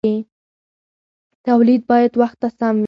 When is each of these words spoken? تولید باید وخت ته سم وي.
تولید 1.47 1.81
باید 1.89 2.11
وخت 2.21 2.37
ته 2.41 2.47
سم 2.57 2.75
وي. 2.75 2.79